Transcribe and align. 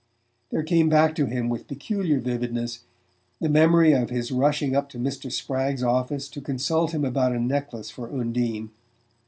There 0.49 0.63
came 0.63 0.89
back 0.89 1.13
to 1.13 1.27
him 1.27 1.47
with 1.47 1.67
peculiar 1.67 2.17
vividness 2.19 2.85
the 3.39 3.47
memory 3.49 3.93
of 3.93 4.09
his 4.09 4.31
rushing 4.31 4.75
up 4.75 4.89
to 4.89 4.97
Mr. 4.97 5.31
Spragg's 5.31 5.83
office 5.83 6.27
to 6.29 6.41
consult 6.41 6.91
him 6.91 7.05
about 7.05 7.33
a 7.35 7.39
necklace 7.39 7.91
for 7.91 8.09
Undine. 8.11 8.71